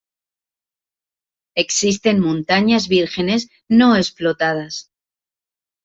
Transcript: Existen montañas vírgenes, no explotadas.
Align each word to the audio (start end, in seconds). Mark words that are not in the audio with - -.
Existen 1.53 2.21
montañas 2.21 2.87
vírgenes, 2.87 3.49
no 3.67 3.95
explotadas. 3.95 4.89